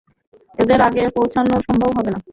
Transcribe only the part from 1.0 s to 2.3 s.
পৌঁছানো সম্ভব হবে না।